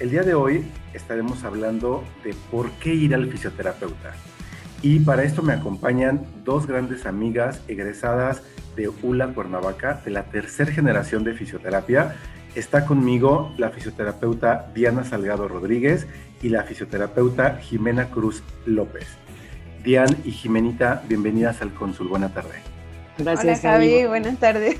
[0.00, 0.64] El día de hoy
[0.94, 4.14] estaremos hablando de por qué ir al fisioterapeuta.
[4.80, 8.42] Y para esto me acompañan dos grandes amigas egresadas
[8.76, 12.16] de ULA Cuernavaca, de la tercera generación de fisioterapia.
[12.54, 16.06] Está conmigo la fisioterapeuta Diana Salgado Rodríguez
[16.40, 19.06] y la fisioterapeuta Jimena Cruz López.
[19.84, 22.08] Diana y Jimenita, bienvenidas al Consul.
[22.08, 22.62] Buenas tardes.
[23.18, 24.06] Gracias, Hola, Javi.
[24.06, 24.78] Buenas tardes.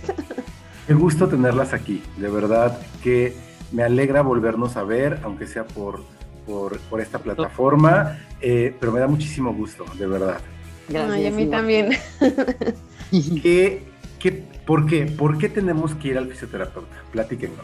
[0.87, 2.03] Qué gusto tenerlas aquí.
[2.17, 6.03] De verdad que me alegra volvernos a ver, aunque sea por,
[6.47, 10.41] por, esta plataforma, eh, pero me da muchísimo gusto, de verdad.
[10.89, 11.91] Gracias, a mí también.
[13.43, 13.85] ¿Qué,
[14.19, 15.07] qué, por, qué?
[15.07, 16.97] ¿Por qué tenemos que ir al fisioterapeuta?
[17.13, 17.59] Platíquenos.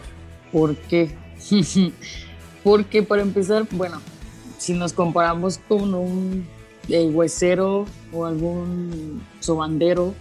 [0.53, 1.11] ¿Por qué?
[2.65, 4.01] Porque para empezar, bueno,
[4.59, 6.47] si nos comparamos con un
[6.89, 10.15] eh, huesero o algún sobandero,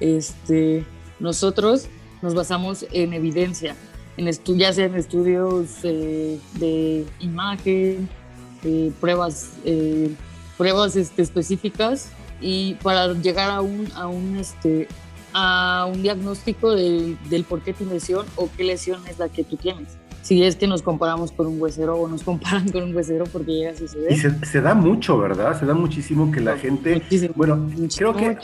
[0.00, 0.84] este,
[1.20, 1.88] nosotros
[2.22, 3.76] nos basamos en evidencia
[4.16, 8.08] en ya sea en estudios eh, de imagen,
[8.62, 10.14] eh, pruebas, eh,
[10.56, 14.88] pruebas este, específicas y para llegar a un, a un, este,
[15.32, 19.56] a un diagnóstico del por qué tu lesión o qué lesión es la que tú
[19.56, 19.98] tienes.
[20.22, 23.52] Si es que nos comparamos con un huesero o nos comparan con un huesero porque
[23.52, 24.10] llega a suceder.
[24.10, 25.58] Y se, se da mucho, ¿verdad?
[25.58, 27.02] Se da muchísimo que la gente...
[27.34, 28.38] bueno, creo que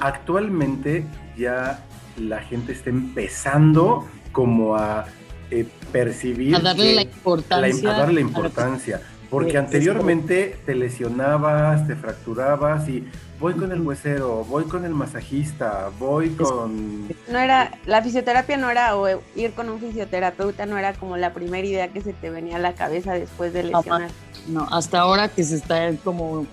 [0.00, 1.04] actualmente
[1.36, 1.84] ya
[2.18, 5.06] la gente está empezando como a
[5.50, 6.56] eh, percibir.
[6.56, 7.90] A darle la importancia.
[7.90, 9.00] a darle importancia.
[9.30, 13.04] Porque anteriormente te lesionabas, te fracturabas y
[13.40, 17.08] voy con el huesero, voy con el masajista, voy con...
[17.28, 21.32] No era, la fisioterapia no era, o ir con un fisioterapeuta no era como la
[21.32, 24.10] primera idea que se te venía a la cabeza después de lesionar.
[24.46, 26.46] No, hasta ahora que se está como,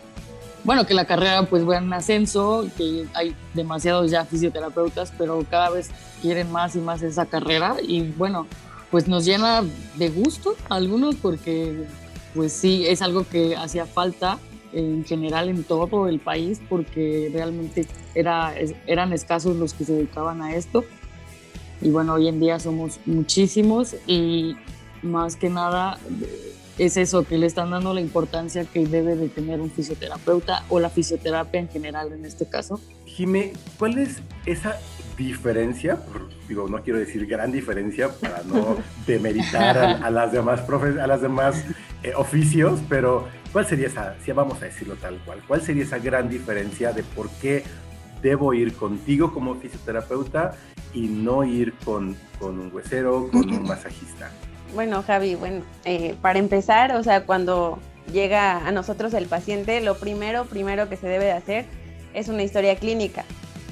[0.63, 5.69] bueno, que la carrera pues va en ascenso, que hay demasiados ya fisioterapeutas, pero cada
[5.69, 5.89] vez
[6.21, 8.47] quieren más y más esa carrera y bueno,
[8.91, 9.63] pues nos llena
[9.95, 11.85] de gusto a algunos porque
[12.35, 14.37] pues sí, es algo que hacía falta
[14.73, 18.53] en general en todo el país porque realmente era,
[18.87, 20.85] eran escasos los que se dedicaban a esto.
[21.81, 24.55] Y bueno, hoy en día somos muchísimos y
[25.01, 25.97] más que nada
[26.81, 30.79] es eso, que le están dando la importancia que debe de tener un fisioterapeuta o
[30.79, 32.81] la fisioterapia en general en este caso.
[33.05, 34.79] Jime, ¿cuál es esa
[35.15, 35.99] diferencia,
[36.47, 41.21] digo, no quiero decir gran diferencia para no demeritar a, las demás profes, a las
[41.21, 41.63] demás
[42.01, 45.99] eh, oficios, pero ¿cuál sería esa, si vamos a decirlo tal cual, cuál sería esa
[45.99, 47.63] gran diferencia de por qué
[48.23, 50.55] debo ir contigo como fisioterapeuta
[50.95, 54.31] y no ir con, con un huesero, con un masajista?
[54.73, 57.79] Bueno, Javi, bueno, eh, para empezar, o sea, cuando
[58.11, 61.65] llega a nosotros el paciente, lo primero, primero que se debe de hacer
[62.13, 63.23] es una historia clínica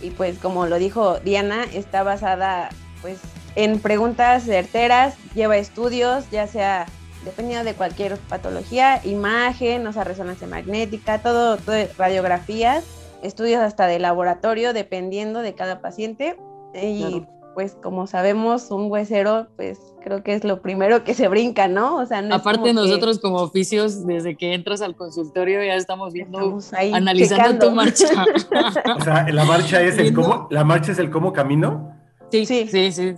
[0.02, 2.70] y pues como lo dijo Diana, está basada
[3.02, 3.20] pues
[3.56, 6.86] en preguntas certeras, lleva estudios, ya sea
[7.26, 12.86] dependiendo de cualquier patología, imagen, o sea, resonancia magnética, todo, todo radiografías,
[13.22, 16.38] estudios hasta de laboratorio, dependiendo de cada paciente.
[16.74, 17.26] Y
[17.60, 21.98] pues como sabemos, un huesero, pues creo que es lo primero que se brinca, ¿no?
[21.98, 26.58] O sea, Aparte nosotros como oficios, desde que entras al consultorio ya estamos viendo,
[26.94, 28.08] analizando tu marcha.
[28.96, 31.94] o sea, la marcha es el cómo, la marcha es el cómo camino.
[32.32, 33.16] Sí, sí, sí, sí.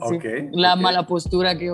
[0.54, 1.72] la mala postura que,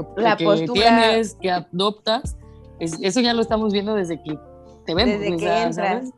[0.73, 2.35] tienes, que adoptas,
[2.81, 4.37] eso ya lo estamos viendo desde que
[4.85, 5.21] te vemos.
[5.21, 6.09] Desde que entras.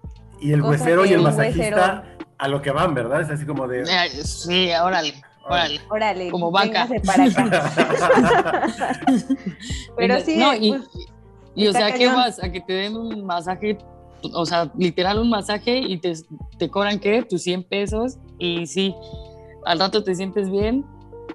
[0.42, 2.06] Y el huesero y el, masajista
[2.40, 3.22] a lo que van, ¿verdad?
[3.22, 3.86] Es así como de...
[4.24, 5.14] Sí, órale.
[5.46, 5.82] Órale.
[5.90, 6.32] Órale.
[6.32, 6.88] Como vaca.
[7.06, 8.64] Para acá.
[9.98, 10.38] Pero sí.
[10.38, 10.90] No, y, pues,
[11.56, 12.42] y o sea, ¿qué vas?
[12.44, 13.78] A que te den un masaje,
[14.34, 16.14] o sea, literal un masaje y te,
[16.58, 17.24] te cobran, ¿qué?
[17.24, 18.18] Tus 100 pesos.
[18.38, 18.96] Y sí,
[19.66, 20.86] al rato te sientes bien.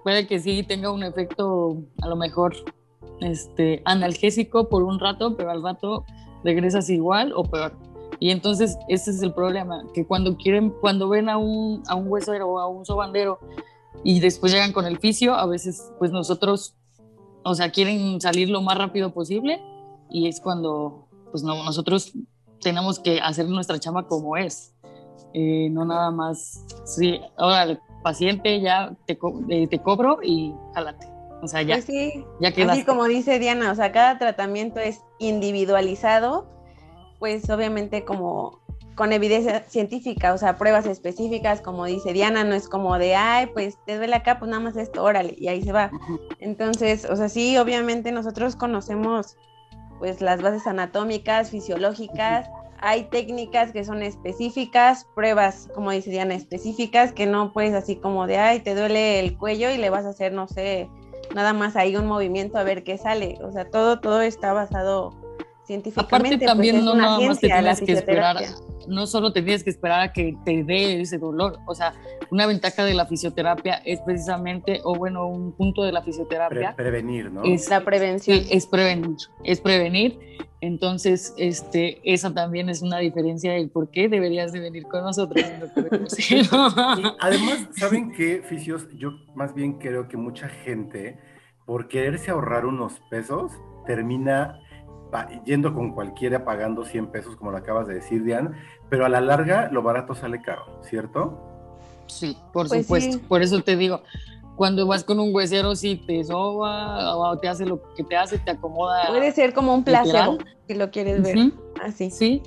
[0.03, 2.55] Puede que sí tenga un efecto, a lo mejor,
[3.21, 6.05] este, analgésico por un rato, pero al rato
[6.43, 7.73] regresas igual o peor.
[8.21, 12.07] Y entonces ese es el problema, que cuando quieren, cuando ven a un, a un
[12.09, 13.39] huesero o a un sobandero
[14.03, 16.75] y después llegan con el fisio, a veces pues nosotros,
[17.45, 19.63] o sea, quieren salir lo más rápido posible
[20.11, 22.13] y es cuando pues no, nosotros
[22.61, 24.75] tenemos que hacer nuestra chamba como es,
[25.33, 29.19] eh, no nada más, sí, ahora el paciente ya te,
[29.49, 31.09] eh, te cobro y jálate.
[31.43, 35.01] O sea, ya, pues sí, ya Así como dice Diana, o sea, cada tratamiento es
[35.19, 36.55] individualizado
[37.25, 38.61] pues obviamente como
[38.95, 43.47] con evidencia científica, o sea, pruebas específicas, como dice Diana, no es como de, ay,
[43.47, 45.91] pues te duele acá, pues nada más esto, órale, y ahí se va.
[46.39, 49.37] Entonces, o sea, sí, obviamente nosotros conocemos
[49.99, 52.49] pues las bases anatómicas, fisiológicas,
[52.81, 58.27] hay técnicas que son específicas, pruebas, como dice Diana, específicas, que no puedes así como
[58.27, 60.91] de, ay, te duele el cuello y le vas a hacer, no sé,
[61.35, 63.39] nada más ahí un movimiento a ver qué sale.
[63.43, 65.15] O sea, todo, todo está basado
[65.67, 66.35] científicamente.
[66.35, 68.37] Aparte también pues, no nada más te tienes que esperar,
[68.89, 71.95] no solo te tienes que esperar a que te dé ese dolor, o sea,
[72.31, 76.75] una ventaja de la fisioterapia es precisamente, o bueno, un punto de la fisioterapia.
[76.77, 77.43] prevenir, ¿no?
[77.45, 78.43] Es la prevención.
[78.51, 80.19] es prevenir, es prevenir.
[80.61, 85.45] Entonces, este, esa también es una diferencia del por qué deberías de venir con nosotros.
[87.21, 88.89] además, ¿saben qué, fisios?
[88.97, 91.19] Yo más bien creo que mucha gente,
[91.67, 93.53] por quererse ahorrar unos pesos,
[93.87, 94.59] termina
[95.45, 98.51] yendo con cualquiera pagando 100 pesos, como lo acabas de decir, Diane,
[98.89, 101.39] pero a la larga lo barato sale caro, ¿cierto?
[102.07, 103.19] Sí, por pues supuesto.
[103.29, 104.03] Por eso te digo,
[104.57, 108.39] cuando vas con un huesero, si te soba o te hace lo que te hace,
[108.39, 109.09] te acomoda.
[109.09, 110.39] Puede ser como un placebo,
[110.69, 111.53] si lo quieres ver.
[111.83, 112.11] Así.
[112.11, 112.43] Sí.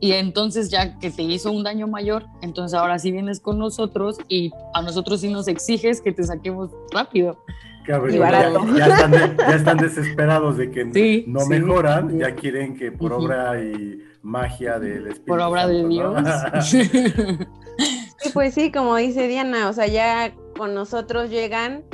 [0.00, 4.18] Y entonces ya que te hizo un daño mayor, entonces ahora sí vienes con nosotros
[4.28, 7.38] y a nosotros sí nos exiges que te saquemos rápido.
[7.86, 10.84] Ya, están desesperados de que
[11.26, 16.22] no mejoran, ya quieren que por obra y magia del Espíritu Por obra de Dios.
[16.62, 16.90] sí,
[18.32, 21.84] pues sí, como dice Diana, o sea, ya con nosotros llegan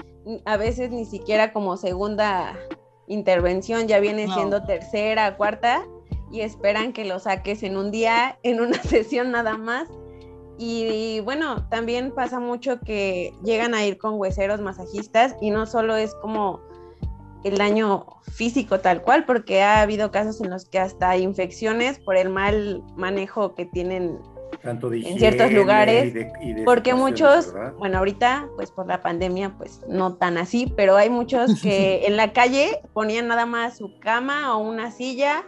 [0.45, 2.55] a veces ni siquiera como segunda
[3.07, 5.85] intervención, ya viene siendo tercera, cuarta,
[6.31, 9.89] y esperan que lo saques en un día, en una sesión nada más.
[10.59, 15.97] Y, bueno, también pasa mucho que llegan a ir con hueseros masajistas y no solo
[15.97, 16.61] es como
[17.45, 22.17] el daño físico tal cual, porque ha habido casos en los que hasta infecciones por
[22.17, 24.19] el mal manejo que tienen
[24.65, 26.13] en ciertos lugares,
[26.65, 31.51] porque muchos, bueno, ahorita pues por la pandemia pues no tan así, pero hay muchos
[31.63, 35.45] que en la calle ponían nada más su cama o una silla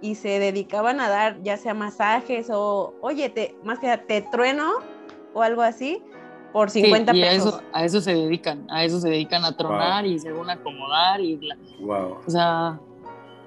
[0.00, 4.74] y se dedicaban a dar ya sea masajes o, oye, te, más que te trueno
[5.34, 6.02] o algo así
[6.52, 7.54] por 50 y pesos.
[7.54, 11.20] A eso, a eso se dedican, a eso se dedican a tronar y según acomodar
[11.20, 11.38] y
[11.80, 12.18] wow.
[12.26, 12.78] o sea,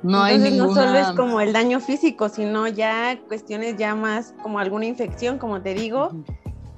[0.03, 0.67] no hay ninguna...
[0.67, 5.37] no solo es como el daño físico, sino ya cuestiones ya más como alguna infección,
[5.37, 6.11] como te digo,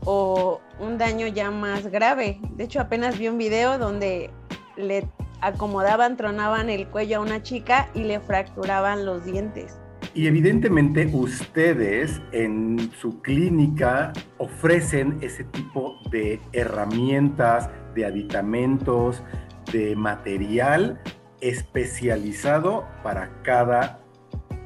[0.06, 2.40] o un daño ya más grave.
[2.56, 4.32] De hecho, apenas vi un video donde
[4.76, 5.08] le
[5.42, 9.78] acomodaban, tronaban el cuello a una chica y le fracturaban los dientes.
[10.14, 19.24] Y evidentemente ustedes en su clínica ofrecen ese tipo de herramientas, de aditamentos,
[19.72, 21.00] de material
[21.40, 24.01] especializado para cada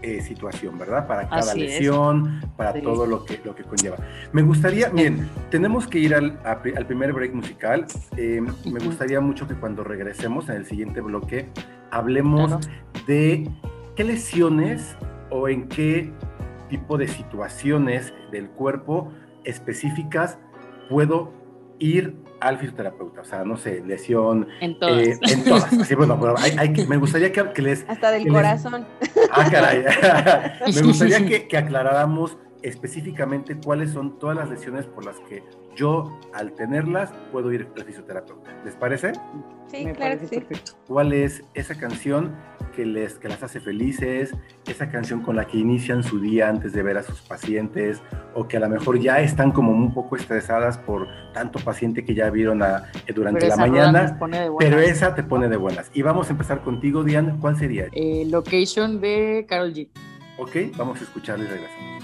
[0.06, 1.08] eh, situación, ¿verdad?
[1.08, 3.98] Para cada lesión, para todo lo que, lo que conlleva.
[4.34, 7.88] Me gustaría, bien, tenemos que ir al, al primer break musical.
[8.16, 11.50] Eh, me gustaría mucho que cuando regresemos en el siguiente bloque
[11.90, 12.56] hablemos
[13.08, 13.50] de
[13.96, 14.96] qué lesiones
[15.32, 16.12] o en qué
[16.70, 19.12] tipo de situaciones del cuerpo
[19.44, 20.38] específicas
[20.88, 21.34] puedo
[21.80, 24.48] ir al fisioterapeuta, o sea, no sé, lesión.
[24.62, 25.08] En todas.
[25.08, 25.88] Eh, en todas.
[25.88, 27.86] Sí, bueno, pero hay, me gustaría que, les.
[27.88, 28.86] Hasta del corazón.
[29.32, 29.84] ah, caray.
[30.76, 35.44] me gustaría que, que aclaráramos específicamente cuáles son todas las lesiones por las que
[35.76, 38.50] yo, al tenerlas, puedo ir al fisioterapeuta.
[38.66, 39.14] ¿Les parece?
[39.68, 40.44] Sí, claro que sí.
[40.88, 42.34] ¿Cuál es esa canción
[42.76, 44.34] que, les, que las hace felices?
[44.66, 48.02] Esa canción con la que inician su día antes de ver a sus pacientes
[48.34, 52.16] o que a lo mejor ya están como un poco estresadas por tanto paciente que
[52.16, 54.18] ya vieron eh, durante la mañana,
[54.58, 55.92] pero esa te pone de buenas.
[55.94, 57.36] Y vamos a empezar contigo, Diane.
[57.40, 57.90] ¿Cuál sería?
[57.92, 59.90] Eh, location de Carol G.
[60.38, 61.95] Ok, vamos a escucharle y regresamos.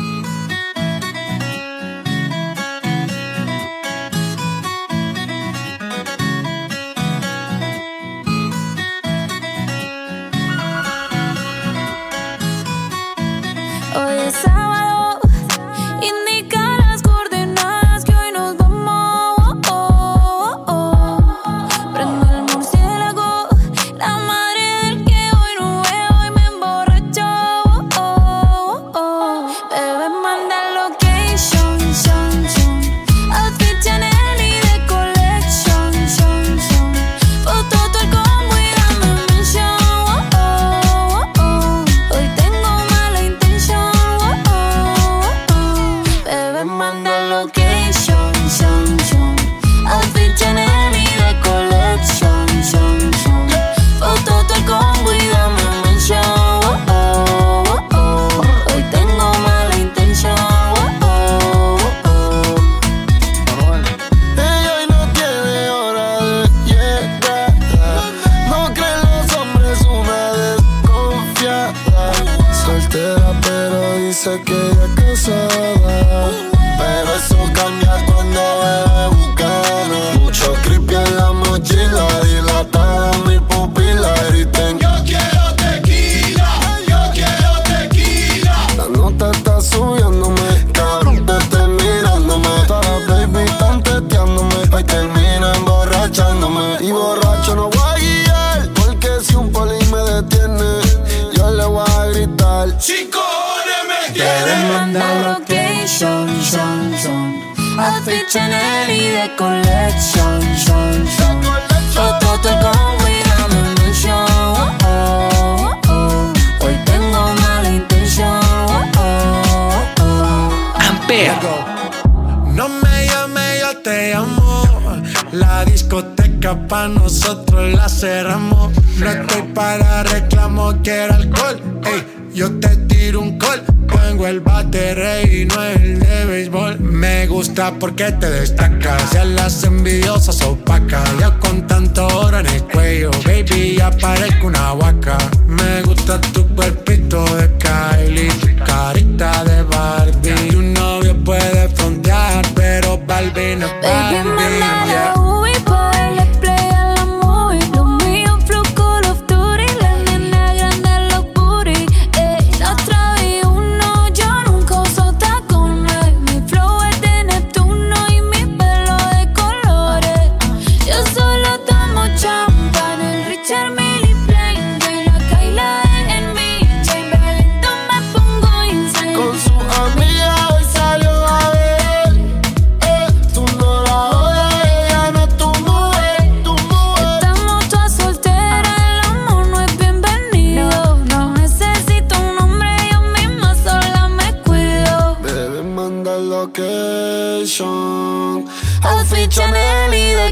[126.55, 128.71] Pa' nosotros la cerramos.
[128.97, 131.61] No estoy para reclamo, quiero alcohol.
[131.85, 133.63] Ey, yo te tiro un call.
[134.11, 136.79] Tengo el bate rey y no el de béisbol.
[136.79, 139.11] Me gusta porque te destacas.
[139.13, 141.09] Ya las envidiosas opacas.
[141.19, 145.17] Ya con tanto oro en el cuello, baby, ya parezco una vaca.
[145.47, 146.80] Me gusta tu cuerpito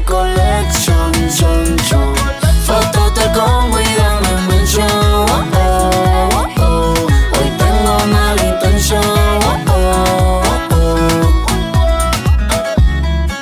[0.00, 2.14] y de collection, chon, chon.
[2.64, 4.86] Fotos de con cuidado en mention.
[4.90, 6.94] Oh, oh, oh.
[7.38, 9.02] Hoy tengo mala intención.
[9.04, 10.42] Oh, oh,
[10.72, 11.46] oh.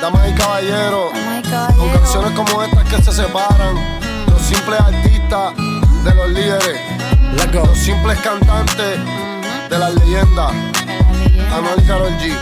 [0.01, 1.41] Damas y caballeros, Oh my
[1.77, 3.75] con canciones como estas que se separan.
[4.27, 5.53] Los simples artistas
[6.03, 6.79] de los líderes.
[7.53, 8.99] Los simples cantantes
[9.69, 10.51] de las leyendas.
[11.53, 12.33] Anuel y Karol G.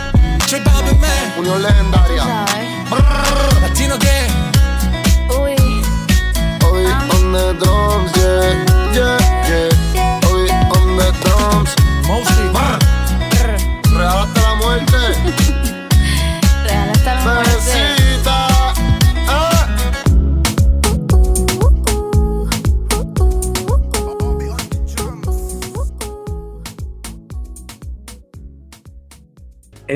[1.38, 2.77] Unión legendaria.
[2.90, 4.32] Latino gang.
[5.28, 5.54] Uy,
[6.62, 8.64] Hoy on the drums, yeah,
[8.94, 9.18] yeah,
[9.48, 10.20] yeah.
[10.24, 11.74] Hoy on the drums.
[12.06, 12.48] Mostly.
[13.92, 14.96] Real hasta la muerte.
[16.64, 17.87] real hasta la muerte.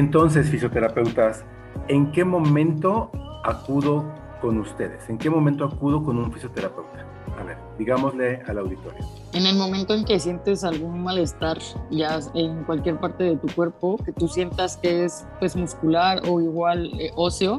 [0.06, 1.44] Entonces, fisioterapeutas,
[1.86, 3.10] ¿en qué momento
[3.44, 4.04] acudo
[4.40, 5.08] con ustedes?
[5.08, 7.06] ¿En qué momento acudo con un fisioterapeuta?
[7.38, 8.98] A ver, digámosle al auditorio.
[9.32, 11.58] En el momento en que sientes algún malestar,
[11.90, 16.40] ya en cualquier parte de tu cuerpo, que tú sientas que es pues muscular o
[16.40, 17.58] igual eh, óseo,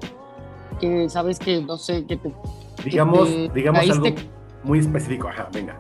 [0.82, 2.34] que sabes que, no sé, que te,
[2.84, 4.30] Digamos, te digamos algo caíste.
[4.64, 5.30] muy específico.
[5.30, 5.80] Ajá, venga.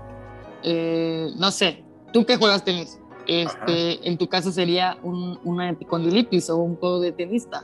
[0.63, 6.49] eh, no sé, tú que juegas tenis, este, en tu caso sería un, una epicondilitis
[6.49, 7.63] o un codo de tenista,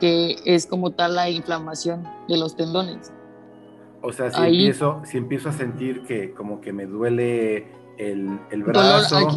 [0.00, 3.12] que es como tal la inflamación de los tendones.
[4.02, 7.66] O sea, si, Ahí- empiezo, si empiezo a sentir que como que me duele
[7.98, 9.36] el, el Dolor brazo, aquí.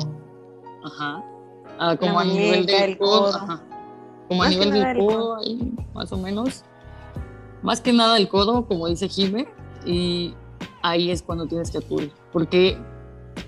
[0.84, 1.24] Ajá.
[1.80, 3.22] Ah, como La a nivel del el codo.
[3.32, 3.36] codo.
[3.38, 3.63] ajá.
[4.28, 6.63] Como a Más que nivel del el codo, ahí, más o menos.
[7.63, 9.48] Más que nada el codo, como dice Jime,
[9.86, 10.34] y
[10.84, 12.12] ahí es cuando tienes que acudir.
[12.32, 12.78] Porque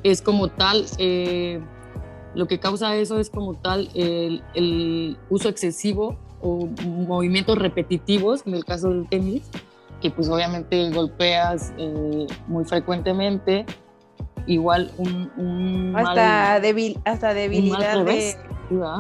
[0.04, 1.60] es como tal, eh,
[2.36, 8.54] lo que causa eso es como tal el, el uso excesivo o movimientos repetitivos, en
[8.56, 9.44] el caso del tenis,
[10.02, 13.66] que pues obviamente golpeas eh, muy frecuentemente.
[14.46, 18.36] Igual un, un mal- Hasta, debil, hasta un mal debilidad de,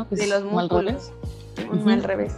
[0.10, 1.12] de Es los músculos.
[1.70, 2.38] Un mal revés.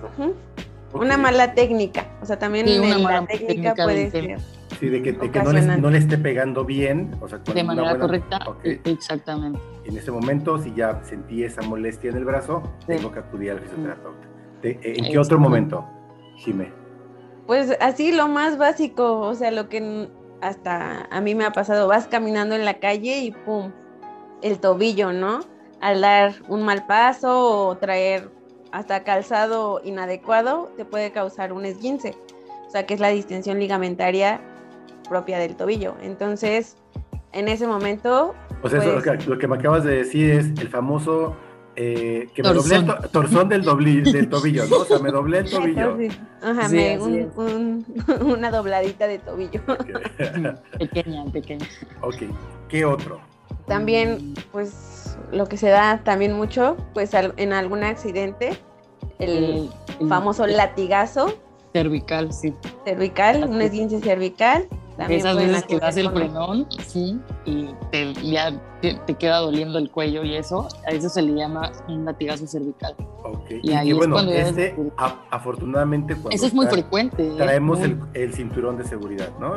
[0.92, 2.08] Una mala técnica.
[2.24, 4.38] O sea, también Sí, una mala la técnica técnica puede tema.
[4.80, 5.82] Sí, de que, de que no, le, ocasional.
[5.82, 9.60] no le esté pegando bien, o sea, con de manera buena- correcta, e- exactamente.
[9.86, 13.60] En ese momento, si ya sentí esa molestia en el brazo, tengo que acudir al
[13.60, 14.28] fisioterapeuta.
[14.62, 15.86] De- ¿En qué otro momento,
[16.38, 16.72] Jimé?
[17.48, 20.10] Pues así lo más básico, o sea, lo que
[20.42, 23.72] hasta a mí me ha pasado, vas caminando en la calle y pum,
[24.42, 25.40] el tobillo, ¿no?
[25.82, 28.30] Al dar un mal paso o traer
[28.72, 32.16] hasta calzado inadecuado, te puede causar un esguince,
[32.66, 34.42] o sea, que es la distensión ligamentaria
[35.08, 35.96] propia del tobillo.
[36.02, 36.78] Entonces,
[37.32, 40.32] en ese momento, O sea, eso, Pues- lo, que, lo que me acabas de decir
[40.32, 41.36] es el famoso
[41.78, 44.78] eh, que me doblé el torzón del, del tobillo, ¿no?
[44.78, 45.98] O sea, me doblé el tobillo.
[46.42, 46.98] Ajá, me,
[48.22, 49.62] una dobladita de tobillo.
[50.80, 51.68] pequeña, pequeña.
[52.02, 52.24] Ok,
[52.70, 53.20] ¿qué otro?
[53.68, 58.58] También, pues, lo que se da también mucho, pues, en algún accidente,
[59.20, 59.70] el,
[60.08, 61.34] famoso latigazo.
[61.74, 62.54] Cervical, sí.
[62.86, 64.68] Cervical, un esguince cervical
[65.10, 70.24] esas veces que das el frenón, sí, y te, ya te, queda doliendo el cuello
[70.24, 72.96] y eso, a eso se le llama un latigazo cervical.
[73.24, 73.60] Okay.
[73.64, 74.76] Y, ahí bueno, este,
[75.30, 77.32] afortunadamente, cuando eso es muy frecuente.
[77.38, 79.54] Traemos El, el, cinturón de seguridad, ¿no?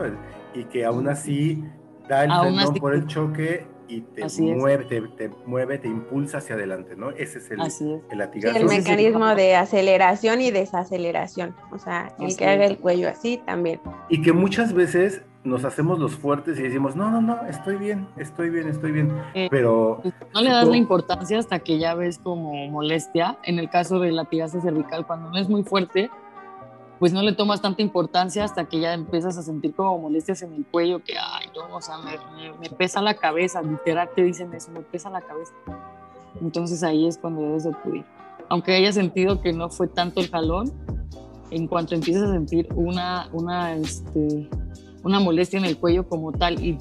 [0.54, 1.62] y que aún así
[2.08, 4.84] da el frenón por el choque y te mueve,
[5.16, 7.10] te, mueve, te impulsa hacia adelante, ¿no?
[7.10, 7.60] Ese es el,
[8.10, 8.58] el latigazo.
[8.58, 13.80] el mecanismo de aceleración y desaceleración, o sea, el que haga el cuello así también.
[14.08, 18.06] Y que muchas veces nos hacemos los fuertes y decimos, no, no, no, estoy bien,
[18.16, 20.02] estoy bien, estoy bien, eh, pero...
[20.34, 24.16] No le das la importancia hasta que ya ves como molestia, en el caso del
[24.16, 26.10] latigazo cervical, cuando no es muy fuerte,
[26.98, 30.54] pues no le tomas tanta importancia hasta que ya empiezas a sentir como molestias en
[30.54, 34.70] el cuello, que, ay, no, o sea, me, pesa la cabeza, literal te dicen eso,
[34.72, 35.52] me pesa la cabeza.
[36.40, 38.04] Entonces ahí es cuando debes de acudir.
[38.48, 40.72] Aunque hayas sentido que no fue tanto el jalón,
[41.50, 44.48] en cuanto empiezas a sentir una, una, este,
[45.04, 46.78] una molestia en el cuello como tal y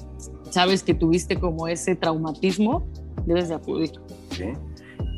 [0.50, 2.86] sabes que tuviste como ese traumatismo,
[3.24, 3.92] debes de acudir.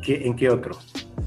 [0.05, 0.77] ¿Qué, ¿En qué otro?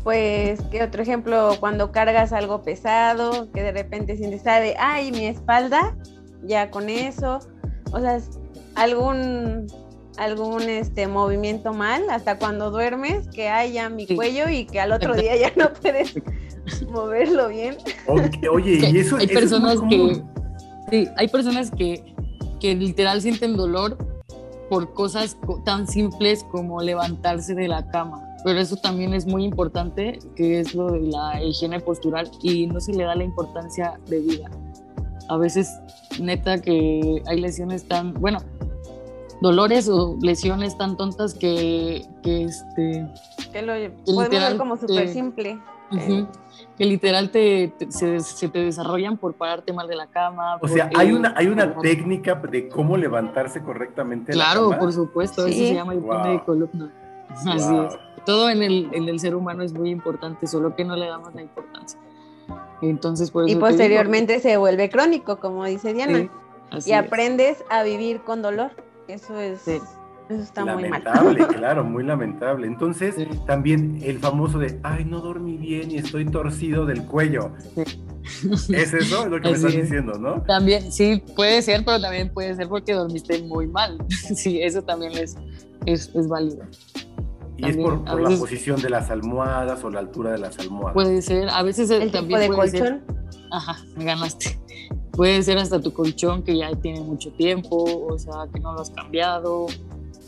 [0.03, 1.55] Pues, ¿qué otro ejemplo?
[1.59, 5.95] Cuando cargas algo pesado, que de repente sientes, sabe, ay, mi espalda,
[6.43, 7.39] ya con eso,
[7.91, 8.19] o sea,
[8.75, 9.67] algún
[10.17, 14.91] algún este movimiento mal hasta cuando duermes que hay ya mi cuello y que al
[14.91, 16.13] otro día ya no puedes
[16.91, 17.77] moverlo bien.
[18.07, 20.21] oye, y eso, hay personas que
[20.91, 22.13] sí, hay personas que,
[22.59, 23.97] que literal sienten dolor
[24.69, 25.35] por cosas
[25.65, 30.75] tan simples como levantarse de la cama pero eso también es muy importante, que es
[30.75, 34.49] lo de la higiene postural y no se le da la importancia de vida.
[35.29, 35.71] A veces,
[36.19, 38.39] neta, que hay lesiones tan, bueno,
[39.41, 43.07] dolores o lesiones tan tontas que, que este...
[43.53, 45.59] Que lo podemos ver como súper simple.
[46.77, 50.57] que literal te, se, te desarrollan por pararte mal de la cama.
[50.61, 54.33] O sea, hay una, hay una técnica de cómo levantarse correctamente.
[54.33, 56.91] Claro, por supuesto, eso se llama el de columna.
[57.45, 60.95] Así es todo en el, en el ser humano es muy importante, solo que no
[60.95, 61.99] le damos la importancia.
[62.81, 66.29] Entonces, por y posteriormente se vuelve crónico, como dice Diana.
[66.85, 68.71] y aprendes a vivir con dolor.
[69.07, 69.67] Eso es.
[70.29, 71.03] Eso está muy mal.
[71.03, 72.67] Lamentable, claro, muy lamentable.
[72.67, 77.51] Entonces, también el famoso de, ay, no dormí bien y estoy torcido del cuello.
[78.69, 80.41] ¿Es eso lo que me estás diciendo, no?
[80.43, 83.97] También, sí, puede ser, pero también puede ser porque dormiste muy mal.
[84.09, 85.35] sí, eso también es,
[85.85, 86.65] es, es válido.
[87.57, 90.93] Y es por, la posición de las almohadas o la altura de las almohadas.
[90.93, 93.01] Puede ser, a veces el también tipo de colchón.
[93.51, 94.59] ajá, me ganaste.
[95.11, 98.81] Puede ser hasta tu colchón que ya tiene mucho tiempo, o sea, que no lo
[98.81, 99.67] has cambiado,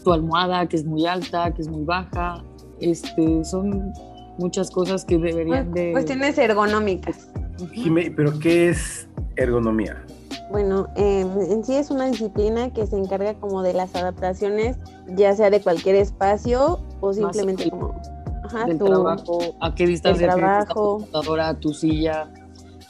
[0.04, 2.44] tu almohada que es muy alta, que es muy baja.
[2.80, 3.92] Este, son
[4.38, 5.92] muchas cosas que deberían pues, de...
[5.92, 7.28] Cuestiones ergonómicas.
[8.16, 10.06] pero ¿qué es ergonomía?
[10.52, 14.78] Bueno, em, en sí es una disciplina que se encarga como de las adaptaciones,
[15.08, 17.96] ya sea de cualquier espacio o simplemente como
[18.44, 22.32] ajá, tu, trabajo, a qué distancia tiene tu computadora, tu silla,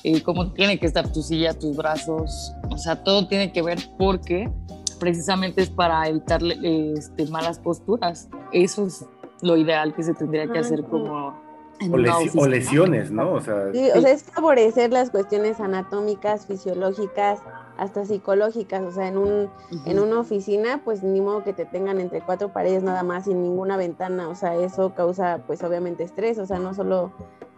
[0.04, 3.80] eh, cómo tiene que estar tu silla, tus brazos, o sea, todo tiene que ver
[3.98, 4.52] porque
[5.00, 8.30] precisamente es para evitar este, malas posturas.
[8.52, 9.06] Eso es
[9.41, 11.44] lo ideal que se tendría que hacer como
[11.92, 13.34] o, lesiones, ¿no?
[13.34, 17.40] O sea, o sea, es favorecer las cuestiones anatómicas, fisiológicas,
[17.78, 18.84] hasta psicológicas.
[18.84, 19.50] O sea, en, un,
[19.86, 23.42] en una oficina, pues ni modo que te tengan entre cuatro paredes nada más, sin
[23.42, 24.30] ninguna ventana.
[24.30, 26.40] O sea, eso causa, pues obviamente estrés.
[26.40, 27.12] O sea, no solo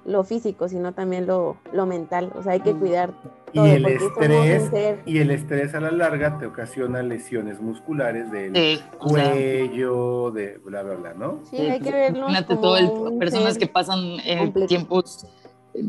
[0.08, 2.32] lo físico, sino también lo, lo mental.
[2.36, 2.80] O sea, hay que mm.
[2.80, 3.68] cuidar todo.
[3.68, 10.32] Y el, estrés, y el estrés a la larga te ocasiona lesiones musculares del cuello,
[10.32, 11.40] de bla, bla, bla, ¿no?
[11.50, 12.20] Sí, hay que verlo.
[12.20, 15.28] Imagínate todo el, personas que pasan en tiempos,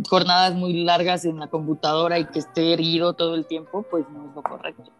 [0.09, 4.29] jornadas muy largas en la computadora y que esté herido todo el tiempo, pues no
[4.29, 4.91] es lo correcto.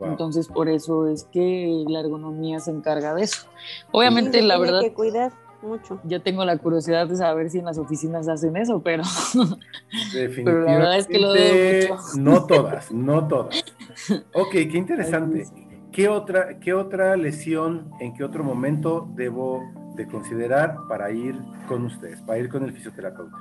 [0.00, 3.46] Entonces, por eso es que la ergonomía se encarga de eso.
[3.92, 4.80] Obviamente, la verdad.
[4.80, 5.32] que cuidar
[5.64, 6.00] mucho.
[6.04, 9.02] Yo tengo la curiosidad de saber si en las oficinas hacen eso, pero,
[10.12, 12.18] pero la verdad es que lo mucho.
[12.18, 13.64] No todas, no todas.
[14.34, 15.46] Ok, qué interesante.
[15.92, 19.62] ¿Qué otra, ¿Qué otra lesión, en qué otro momento debo
[19.94, 21.36] de considerar para ir
[21.68, 23.36] con ustedes, para ir con el fisioterapeuta?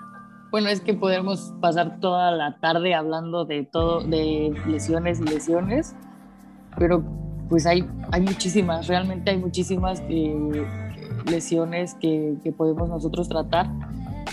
[0.52, 5.96] Bueno, es que podemos pasar toda la tarde hablando de todo, de lesiones y lesiones,
[6.78, 7.04] pero
[7.50, 10.64] pues hay, hay muchísimas, realmente hay muchísimas que
[11.26, 13.70] lesiones que, podemos nosotros tratar,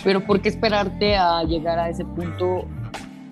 [0.05, 2.65] pero ¿por qué esperarte a llegar a ese punto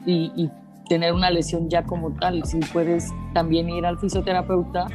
[0.07, 0.51] y,
[0.89, 2.45] tener una lesión ya como tal?
[2.45, 4.87] Si puedes también ir al fisioterapeuta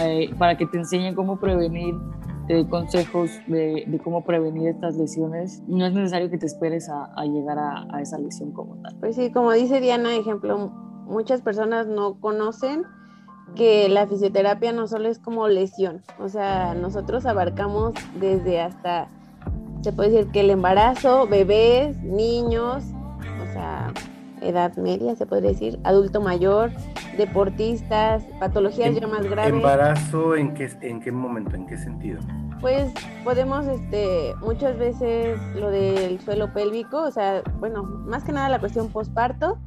[0.00, 1.94] eh, para que te enseñe cómo prevenir,
[2.48, 5.62] te dé consejos de, cómo prevenir estas lesiones.
[5.68, 8.96] No es necesario que te esperes a, a llegar a, a, esa lesión como tal.
[8.98, 10.72] Pues sí, como dice Diana, ejemplo,
[11.06, 12.82] muchas personas no conocen
[13.54, 19.08] que la fisioterapia no solo es como lesión, o sea, nosotros abarcamos desde hasta,
[19.82, 22.84] se puede decir que el embarazo, bebés, niños,
[23.42, 23.92] o sea,
[24.40, 26.70] edad media, se puede decir, adulto mayor,
[27.16, 29.52] deportistas, patologías ya más graves.
[29.52, 32.20] ¿Embarazo en qué, en qué momento, en qué sentido?
[32.60, 32.92] Pues
[33.24, 38.60] podemos, este, muchas veces lo del suelo pélvico, o sea, bueno, más que nada la
[38.60, 39.58] cuestión posparto,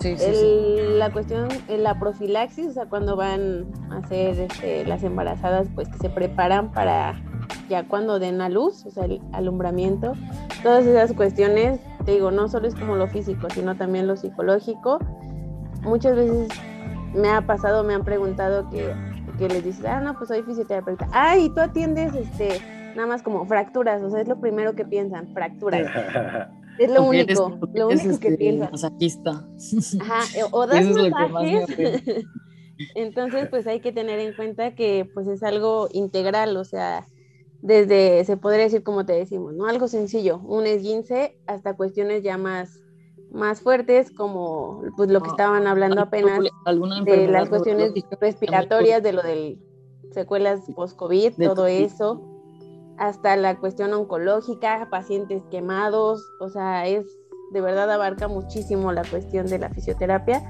[0.00, 0.76] Sí, sí, el, sí.
[0.98, 5.98] La cuestión, la profilaxis, o sea, cuando van a hacer este, las embarazadas, pues que
[5.98, 7.20] se preparan para
[7.68, 10.12] ya cuando den a luz, o sea, el alumbramiento,
[10.62, 14.98] todas esas cuestiones, te digo, no solo es como lo físico, sino también lo psicológico.
[15.82, 16.48] Muchas veces
[17.14, 18.92] me ha pasado, me han preguntado que,
[19.38, 21.08] que les dices, ah, no, pues soy fisioterapeuta.
[21.12, 22.60] Ah, y tú atiendes este,
[22.94, 25.90] nada más como fracturas, o sea, es lo primero que piensan, fracturas.
[26.78, 27.38] Es lo único, eres-
[27.74, 28.70] lo único que este, piensan.
[28.70, 29.48] masajista.
[30.00, 32.02] Ajá, eh, o das Eso es lo que más me masajes.
[32.94, 37.06] Entonces, pues hay que tener en cuenta que pues es algo integral, o sea,
[37.62, 39.66] desde, se podría decir como te decimos, ¿no?
[39.66, 42.82] Algo sencillo, un esguince hasta cuestiones ya más,
[43.30, 46.40] más fuertes, como pues lo que Ah, estaban hablando apenas
[47.04, 49.58] de las cuestiones respiratorias, de lo del
[50.12, 52.35] secuelas post-COVID, todo eso,
[52.98, 57.06] hasta la cuestión oncológica, pacientes quemados, o sea, es
[57.52, 60.42] de verdad abarca muchísimo la cuestión de la fisioterapia.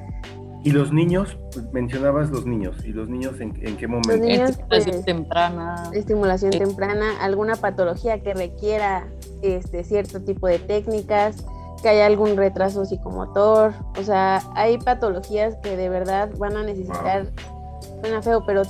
[0.65, 1.39] ¿Y los niños?
[1.53, 2.85] Pues, mencionabas los niños.
[2.85, 4.11] ¿Y los niños en, en qué momento?
[4.11, 5.91] Los niños, estimulación pues, temprana.
[5.93, 6.59] estimulación Eh.
[6.59, 9.07] temprana, alguna patología que requiera
[9.43, 11.45] este, cierto tipo de técnicas,
[11.83, 17.27] que haya algún retraso psicomotor, o sea, hay patologías que de verdad van a necesitar,
[18.01, 18.63] suena feo, pero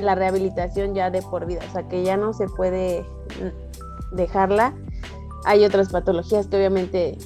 [0.00, 3.04] la rehabilitación ya de por vida, o sea, que ya no se puede
[4.12, 4.74] dejarla.
[5.44, 7.16] Hay otras patologías que obviamente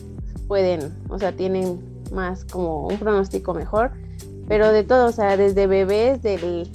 [0.49, 1.81] pueden, o sea, tienen
[2.13, 3.93] más como un pronóstico mejor,
[4.49, 6.71] pero de todo, o sea, desde bebés del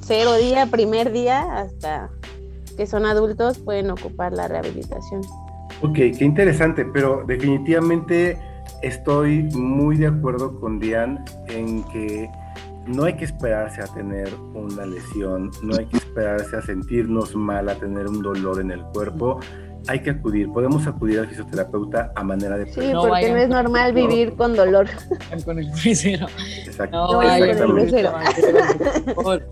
[0.00, 2.10] cero día, primer día, hasta
[2.76, 5.22] que son adultos, pueden ocupar la rehabilitación.
[5.82, 8.36] Ok, qué interesante, pero definitivamente
[8.82, 12.30] estoy muy de acuerdo con Diane en que
[12.88, 17.68] no hay que esperarse a tener una lesión, no hay que esperarse a sentirnos mal,
[17.68, 19.40] a tener un dolor en el cuerpo.
[19.86, 22.92] Hay que acudir, podemos acudir al fisioterapeuta a manera de Sí.
[22.92, 24.00] No porque no es normal no.
[24.00, 24.88] vivir con dolor.
[25.44, 26.26] con el crucero.
[26.66, 26.96] Exacto.
[26.96, 29.42] No, con el.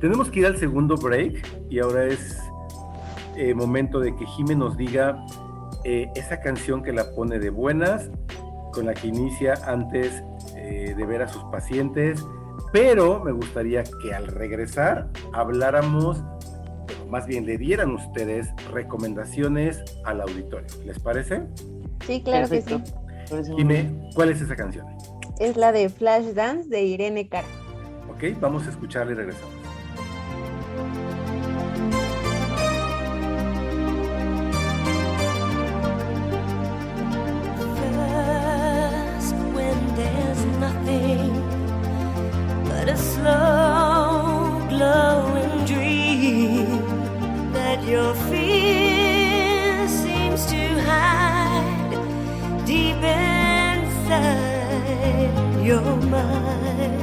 [0.00, 2.40] Tenemos que ir al segundo break y ahora es
[3.36, 5.24] eh, momento de que Jime nos diga
[5.84, 8.10] eh, esa canción que la pone de buenas,
[8.72, 10.22] con la que inicia antes
[10.56, 12.24] eh, de ver a sus pacientes,
[12.72, 20.20] pero me gustaría que al regresar habláramos, bueno, más bien le dieran ustedes recomendaciones al
[20.20, 20.66] auditorio.
[20.84, 21.42] ¿Les parece?
[22.06, 22.82] Sí, claro que Perfecto.
[22.86, 22.92] sí.
[23.30, 24.86] Por eso- Jime, ¿cuál es esa canción?
[25.38, 27.46] Es la de Flash Dance de Irene Cara.
[28.10, 29.54] Ok, vamos a escucharla y regresamos.
[43.22, 46.66] Slow glowing dream
[47.52, 51.94] that your fear seems to hide
[52.66, 54.10] deep inside
[55.70, 57.02] your mind.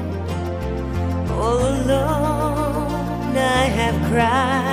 [1.32, 4.69] All alone, I have cried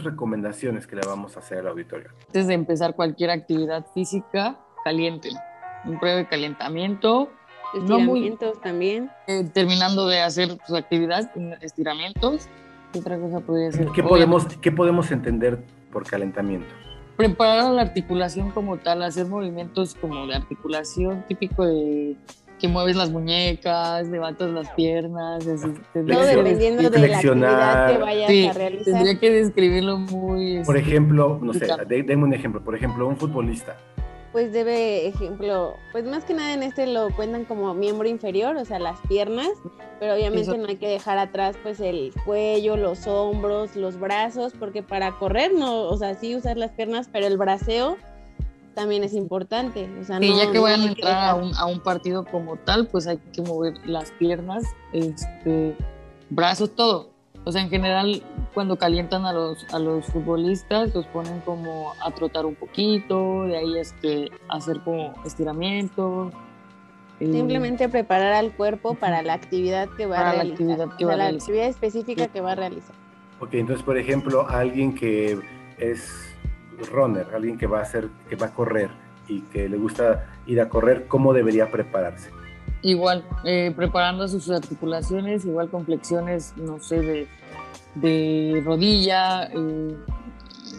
[0.00, 2.10] ¿Cuáles son esas recomendaciones que le vamos a hacer al auditorio?
[2.26, 5.34] Antes de empezar cualquier actividad física, calienten.
[5.84, 7.30] Un breve calentamiento.
[7.72, 9.10] no muy- Estiramientos también.
[9.28, 11.28] eh, terminando de hacer sus actividades,
[11.60, 12.48] estiramientos.
[12.92, 13.86] ¿Qué otra cosa podría ser?
[13.94, 15.58] ¿Qué podemos, ¿Qué podemos entender
[15.92, 16.66] por calentamiento?
[17.16, 22.16] preparar la articulación como tal, hacer movimientos como de articulación típico de
[22.60, 26.34] que mueves las muñecas, levantas las piernas, así, tendría Todo Flexionar.
[26.34, 28.84] que- dependiendo de la actividad que vayas sí, a realizar.
[28.84, 32.62] tendría que describirlo muy Por este, ejemplo, no sé, denme un ejemplo.
[32.62, 33.76] Por ejemplo, un futbolista.
[34.32, 38.64] Pues debe, ejemplo, pues más que nada en este lo cuentan como miembro inferior, o
[38.64, 39.48] sea, las piernas,
[39.98, 40.56] pero obviamente Eso.
[40.56, 45.52] no hay que dejar atrás pues el cuello, los hombros, los brazos, porque para correr
[45.52, 47.96] no, o sea, sí usar las piernas, pero el braceo
[48.80, 51.54] también es importante, o sea, Sí, no, ya que no vayan a entrar a un,
[51.54, 55.76] a un partido como tal, pues hay que mover las piernas, este,
[56.30, 57.10] brazos, todo.
[57.44, 62.10] O sea, en general, cuando calientan a los, a los futbolistas, los ponen como a
[62.10, 66.32] trotar un poquito, de ahí este, hacer como estiramientos.
[67.20, 70.52] eh, Simplemente preparar al cuerpo para la actividad que va Para a la realizar.
[70.70, 71.42] actividad que o va sea, a la realizar.
[71.48, 72.30] actividad específica Sí.
[72.32, 72.94] que va a realizar.
[73.40, 75.38] Ok, entonces, por ejemplo, alguien que
[75.78, 76.29] es
[76.88, 78.90] runner, alguien que va a hacer, que va a correr
[79.28, 82.30] y que le gusta ir a correr, ¿cómo debería prepararse?
[82.82, 87.28] Igual, eh, preparando sus articulaciones, igual con flexiones, no sé, de,
[87.96, 89.96] de rodilla, eh,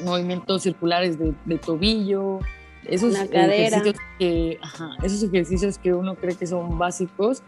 [0.04, 2.40] movimientos circulares de, de tobillo,
[2.86, 3.54] esos La cadera.
[3.56, 7.44] ejercicios que, ajá, esos ejercicios que uno cree que son básicos,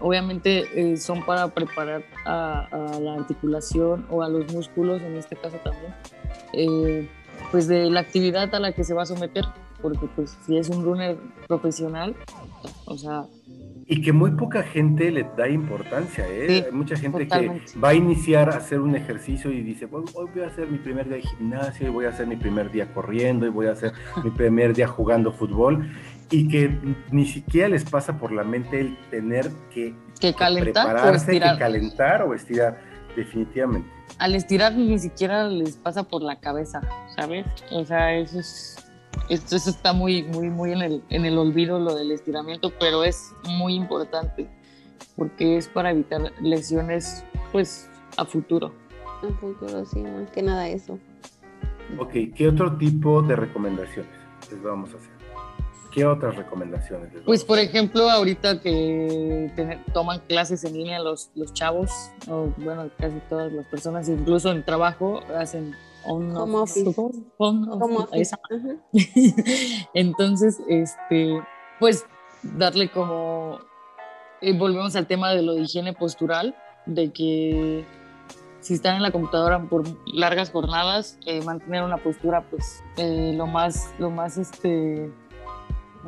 [0.00, 5.36] obviamente eh, son para preparar a, a la articulación o a los músculos, en este
[5.36, 5.94] caso también,
[6.52, 7.08] eh,
[7.50, 9.44] pues de la actividad a la que se va a someter,
[9.82, 12.14] porque pues si es un runner profesional,
[12.86, 13.24] o sea,
[13.88, 16.46] Y que muy poca gente le da importancia, ¿eh?
[16.48, 17.72] Sí, Hay mucha gente totalmente.
[17.72, 20.66] que va a iniciar a hacer un ejercicio y dice, "Bueno, hoy voy a hacer
[20.68, 23.66] mi primer día de gimnasio, y voy a hacer mi primer día corriendo, y voy
[23.68, 23.92] a hacer
[24.24, 25.88] mi primer día jugando fútbol,
[26.32, 26.76] y que
[27.12, 31.38] ni siquiera les pasa por la mente el tener que que calentar o prepararse, que
[31.58, 32.80] calentar o estirar,
[33.14, 33.88] definitivamente.
[34.18, 36.80] Al estirar ni siquiera les pasa por la cabeza,
[37.14, 37.46] ¿sabes?
[37.70, 38.76] O sea, eso es
[39.28, 43.04] esto, eso está muy, muy, muy en el, en el olvido lo del estiramiento, pero
[43.04, 44.48] es muy importante
[45.16, 48.72] porque es para evitar lesiones, pues, a futuro.
[49.22, 50.98] En futuro, sí, más que nada eso.
[51.98, 54.10] Ok, ¿qué otro tipo de recomendaciones
[54.50, 55.15] les vamos a hacer?
[55.96, 61.54] ¿Qué otras recomendaciones les Pues, por ejemplo, ahorita que toman clases en línea los, los
[61.54, 61.90] chavos,
[62.28, 66.94] o bueno, casi todas las personas, incluso en trabajo, hacen un Home office.
[67.38, 68.36] home office.
[69.94, 71.40] Entonces, este,
[71.80, 72.04] pues
[72.42, 73.60] darle como,
[74.42, 76.54] eh, volvemos al tema de lo de higiene postural,
[76.84, 77.86] de que
[78.60, 83.46] si están en la computadora por largas jornadas, eh, mantener una postura, pues, eh, lo
[83.46, 85.10] más, lo más, este,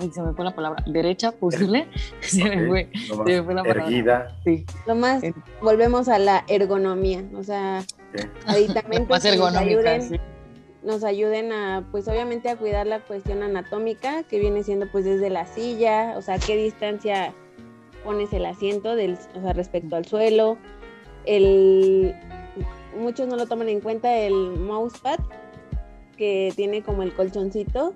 [0.00, 1.88] ay, se me fue la palabra, derecha posible,
[2.20, 3.84] se me fue, se me fue la palabra.
[3.84, 4.36] erguida.
[4.44, 5.22] sí, Lo más,
[5.60, 7.84] volvemos a la ergonomía, o sea,
[8.14, 8.30] ok.
[8.46, 10.20] aditamentos más ergonómica, ayuden, sí.
[10.82, 15.30] nos ayuden a, pues obviamente a cuidar la cuestión anatómica, que viene siendo pues desde
[15.30, 17.34] la silla, o sea, qué distancia
[18.04, 20.56] pones el asiento del, o sea, respecto al suelo,
[21.24, 22.14] el,
[22.98, 25.18] muchos no lo toman en cuenta el mousepad,
[26.16, 27.94] que tiene como el colchoncito,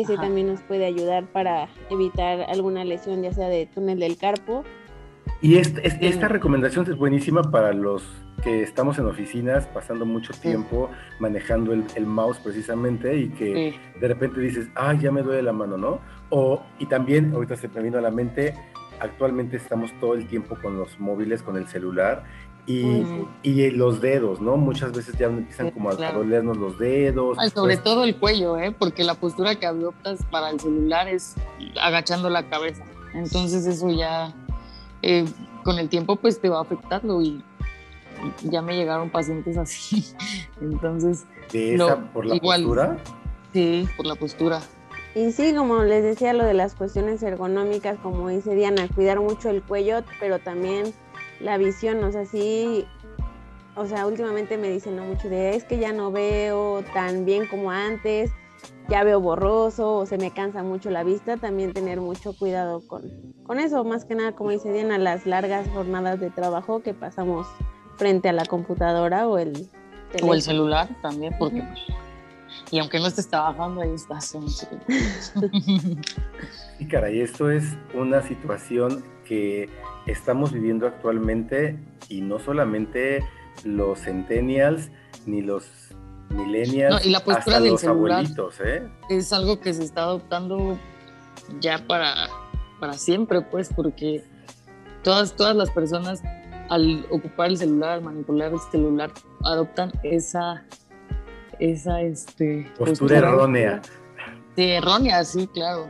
[0.00, 0.22] ese Ajá.
[0.22, 4.64] también nos puede ayudar para evitar alguna lesión, ya sea de túnel del carpo,
[5.40, 6.06] Y es- es- Sí.
[6.06, 8.02] esta recomendación es buenísima para los
[8.42, 13.98] que estamos en oficinas pasando mucho tiempo manejando el, el mouse precisamente y que Sí.
[14.00, 16.00] de repente dices, ay, ya me duele la mano, ¿no?
[16.30, 18.54] O, y también, ahorita se me vino a la mente,
[19.00, 22.24] actualmente estamos todo el tiempo con los móviles, con el celular
[22.66, 23.04] y,
[23.42, 24.56] y los dedos, ¿no?
[24.56, 26.18] Muchas veces ya empiezan Sí, como a, a claro.
[26.20, 27.36] dolernos los dedos.
[27.38, 28.74] Ay, sobre pues, todo el cuello, ¿eh?
[28.76, 31.34] porque la postura que adoptas para el celular es
[31.80, 32.84] agachando la cabeza.
[33.12, 34.32] Entonces eso ya
[35.02, 35.24] eh,
[35.62, 37.42] con el tiempo pues te va afectando y
[38.42, 40.06] y ya me llegaron pacientes así.
[40.62, 42.62] Entonces, de lo- esa, por la igual.
[42.62, 42.96] postura.
[43.52, 44.60] sí, por la postura.
[45.14, 49.50] Y sí, como les decía, lo de las cuestiones ergonómicas, como dice Diana, cuidar mucho
[49.50, 50.94] el cuello, pero también
[51.40, 52.86] la visión, o sea, sí,
[53.76, 55.04] o sea, últimamente me dicen ¿no?
[55.04, 58.30] mucho de, es que ya no veo tan bien como antes,
[58.88, 63.02] ya veo borroso o se me cansa mucho la vista, también tener mucho cuidado con,
[63.44, 67.46] con eso, más que nada, como dice Diana, las largas jornadas de trabajo que pasamos
[67.96, 69.68] frente a la computadora o el O el
[70.10, 70.40] teléfono.
[70.40, 71.80] celular también, porque pues,
[72.70, 74.36] y aunque no estés trabajando, ahí estás.
[76.78, 79.68] Y caray, esto es una situación que
[80.06, 83.24] estamos viviendo actualmente y no solamente
[83.64, 84.90] los centennials
[85.26, 85.66] ni los
[86.30, 88.82] millennials No, y la hasta del los abuelitos, ¿eh?
[89.08, 90.78] es algo que se está adoptando
[91.60, 92.28] ya para,
[92.80, 94.24] para siempre, pues, porque
[95.02, 96.22] todas, todas las personas
[96.70, 99.10] al ocupar el celular, al manipular el celular,
[99.44, 100.64] adoptan esa,
[101.58, 103.82] esa este, Postura errónea.
[104.56, 105.88] Sí, errónea, sí, claro.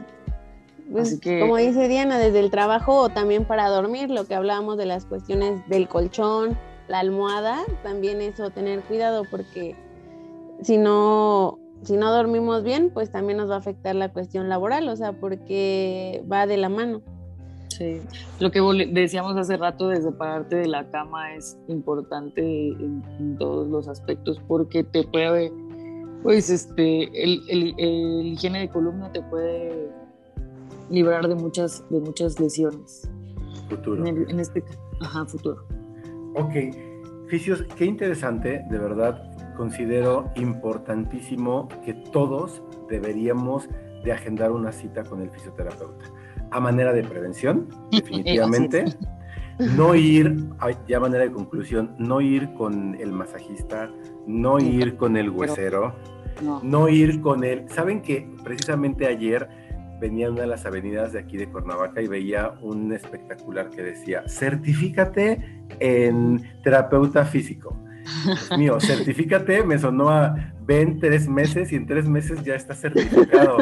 [0.91, 4.35] Pues, Así que- Como dice Diana, desde el trabajo o también para dormir, lo que
[4.35, 9.75] hablábamos de las cuestiones del colchón, la almohada, también eso, tener cuidado porque
[10.63, 14.89] si no, si no dormimos bien, pues también nos va a afectar la cuestión laboral,
[14.89, 17.01] o sea, porque va de la mano.
[17.69, 18.01] Sí,
[18.39, 18.61] lo que
[18.93, 24.41] decíamos hace rato de separarte de la cama es importante en, en todos los aspectos
[24.47, 25.51] porque te puede,
[26.23, 29.91] pues, este, el, el- el higiene de columna te puede
[30.91, 33.11] librar de muchas, de muchas lesiones
[33.69, 34.05] Futuro.
[34.07, 34.63] en, el- en este
[35.01, 35.65] ajá, futuro.
[36.35, 36.53] Ok,
[37.29, 43.69] Fisios, qué interesante, de verdad considero importantísimo que todos deberíamos
[44.05, 46.05] de agendar una cita con el fisioterapeuta.
[46.51, 48.85] A manera de prevención, definitivamente.
[49.77, 50.37] No ir,
[50.89, 53.89] ya a manera de conclusión, no ir con el masajista,
[54.27, 55.95] no ir con el huesero,
[56.43, 56.61] No.
[56.65, 57.69] no ir con el...
[57.71, 59.49] ¿Saben que precisamente ayer
[60.01, 63.83] venía en una de las avenidas de aquí de Cuernavaca y veía un espectacular que
[63.83, 67.77] decía, certifícate en terapeuta físico.
[68.25, 72.75] Dios mío, certifícate, me sonó a ven tres meses y en tres meses ya está
[72.75, 73.59] certificado.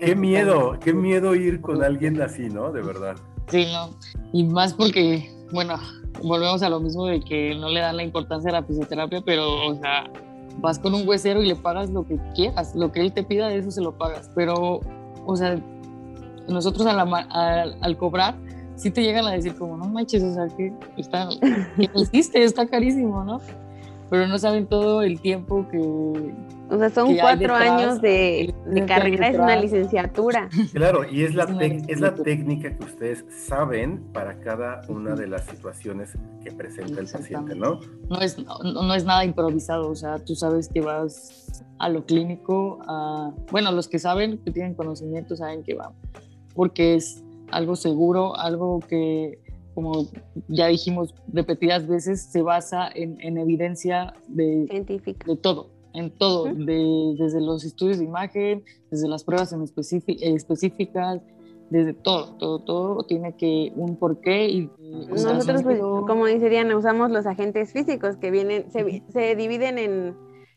[0.00, 2.72] Qué miedo, qué miedo ir con alguien así, ¿no?
[2.72, 3.16] De verdad.
[3.48, 3.90] Sí, no.
[4.32, 5.78] Y más porque, bueno,
[6.22, 9.66] volvemos a lo mismo de que no le dan la importancia a la fisioterapia, pero,
[9.66, 10.10] o sea,
[10.58, 13.52] vas con un huesero y le pagas lo que quieras, lo que él te pida,
[13.52, 14.30] eso se lo pagas.
[14.34, 14.80] Pero,
[15.26, 15.58] o sea,
[16.48, 17.02] nosotros a la
[17.80, 18.34] al, cobrar,
[18.76, 21.28] sí te llegan a decir como, no manches, o sea, que está,
[21.76, 23.40] que hiciste, está carísimo, ¿no?
[24.10, 26.34] Pero no saben todo el tiempo que,
[26.72, 30.48] O sea, son cuatro detrás, años de, de carrera, es una licenciatura.
[30.72, 34.80] Claro, y es la, Es una tec- es la técnica que ustedes saben para cada
[34.88, 36.12] una de las situaciones
[36.42, 37.78] que presenta el paciente, ¿no?
[38.08, 42.06] no es, no, no es nada improvisado, o sea, tú sabes que vas a lo
[42.06, 45.92] clínico, a, bueno, los que saben, que tienen conocimiento, saben que van,
[46.54, 49.40] porque es algo seguro, algo que,
[49.74, 50.06] como
[50.48, 55.26] ya dijimos repetidas veces, se basa en, en evidencia de, científica.
[55.26, 60.18] de todo, en todo, de- desde los estudios de imagen, desde las pruebas en específi-
[60.20, 61.20] específicas,
[61.70, 64.70] desde todo, todo, todo tiene que un porqué y
[65.08, 70.14] Nosotros, pues, como dice Diana, usamos los agentes físicos que vienen, se, se dividen en,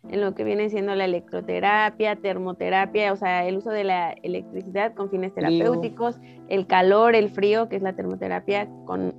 [0.10, 4.94] en lo que viene siendo la electroterapia, termoterapia, o sea, el uso de la electricidad
[4.94, 6.18] con fines terapéuticos,
[6.50, 9.14] el calor, el frío, que es la termoterapia con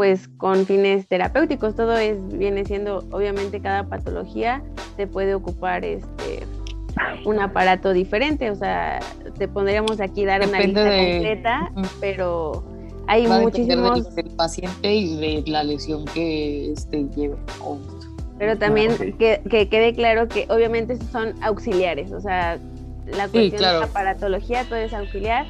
[0.00, 4.62] pues con fines terapéuticos, todo es viene siendo obviamente cada patología
[4.96, 6.46] se puede ocupar este
[7.26, 9.00] un aparato diferente, o sea,
[9.36, 12.64] te pondríamos aquí dar una Depende lista de- completa, pero
[13.08, 17.36] hay Va muchísimos del, del paciente y de la lesión que este, lleve.
[17.62, 17.76] o-
[18.38, 19.18] Pero también ok.
[19.18, 22.58] que, que quede claro que obviamente son auxiliares, o sea,
[23.04, 23.80] la cuestión claro.
[23.80, 25.44] de la aparatología, todo es auxiliar,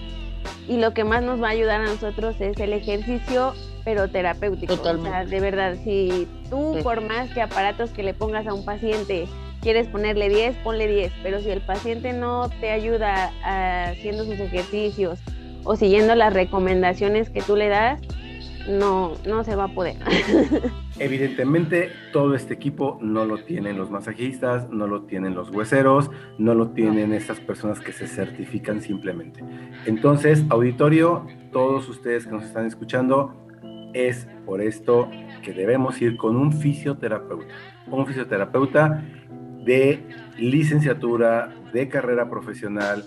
[0.67, 3.53] y lo que más nos va a ayudar a nosotros es el ejercicio,
[3.85, 4.77] pero terapéutico.
[4.77, 5.09] Totalmente.
[5.09, 6.83] O sea, de verdad, si tú Sí.
[6.83, 9.27] por más que aparatos que le pongas a un paciente,
[9.61, 14.39] quieres ponerle 10, ponle 10, pero si el paciente no te ayuda a- haciendo sus
[14.41, 15.19] ejercicios
[15.65, 18.01] o siguiendo las recomendaciones que tú le das,
[18.69, 19.97] no, no se va a poder.
[20.99, 26.55] Evidentemente, todo este equipo no lo tienen los masajistas, no lo tienen los hueseros, no
[26.55, 29.43] lo tienen estas personas que se certifican simplemente.
[29.87, 33.35] Entonces, auditorio, todos ustedes que nos están escuchando,
[33.95, 35.09] es por esto
[35.43, 37.47] que debemos ir con un fisioterapeuta,
[37.91, 39.03] un fisioterapeuta
[39.65, 40.03] de
[40.39, 43.05] licenciatura, de carrera profesional,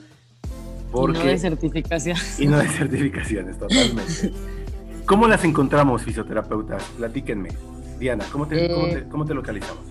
[0.91, 1.19] porque...
[1.19, 2.17] No de certificación.
[2.39, 4.31] y no de certificaciones, totalmente.
[5.05, 6.83] ¿Cómo las encontramos, fisioterapeutas?
[6.97, 7.49] Platíquenme.
[7.99, 9.83] Diana, ¿cómo te, Eh, cómo te- cómo te localizamos?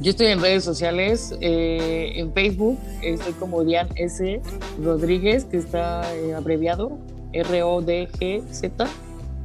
[0.00, 4.40] Yo estoy en redes sociales, eh, en Facebook estoy como Dian S.
[4.82, 6.98] Rodríguez, que está eh, abreviado
[7.32, 8.86] R-O-D-G-Z.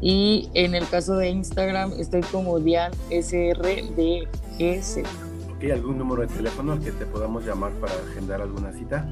[0.05, 5.09] Y en el caso de Instagram estoy como Dian S-R-D-G-Z.
[5.55, 5.63] ¿Ok?
[5.71, 9.07] ¿Algún número de teléfono al que te podamos llamar para agendar alguna cita?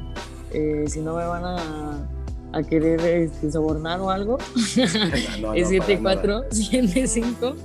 [0.51, 2.09] Eh, si no me van a,
[2.51, 4.37] a querer este, sobornar o algo,
[5.39, 5.69] No, no, es para nada.
[5.69, 7.55] 74 75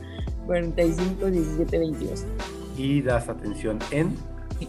[0.47, 2.25] 45 17 22
[2.79, 4.15] Y das atención en...